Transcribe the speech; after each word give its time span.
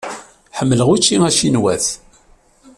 Ḥemmleɣ 0.57 0.87
ucci 0.93 1.15
acinwat. 1.27 1.85